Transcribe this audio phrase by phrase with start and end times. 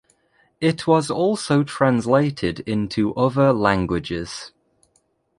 [0.59, 4.51] It was also translated into other languages.